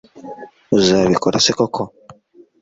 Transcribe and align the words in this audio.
uzabikora 0.77 1.37
se 1.45 1.51
koko 1.57 1.81